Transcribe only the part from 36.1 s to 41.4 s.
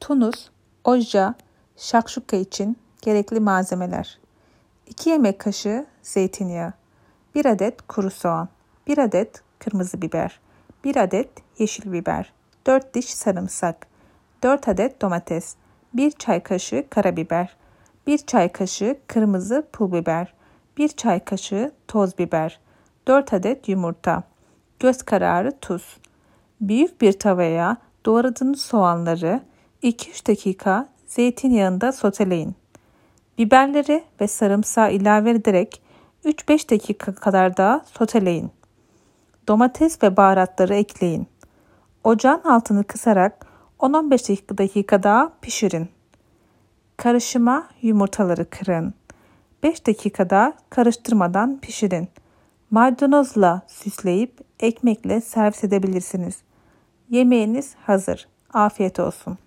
3-5 dakika kadar daha soteleyin. Domates ve baharatları ekleyin.